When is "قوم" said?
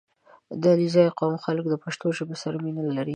1.19-1.35